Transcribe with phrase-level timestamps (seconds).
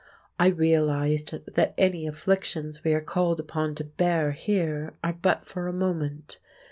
[0.39, 5.67] I realised that any afflictions we are called upon to bear here are but for
[5.67, 6.39] a moment.